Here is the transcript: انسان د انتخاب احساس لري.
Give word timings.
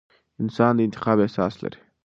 انسان 0.41 0.71
د 0.75 0.79
انتخاب 0.87 1.17
احساس 1.23 1.53
لري. 1.63 1.79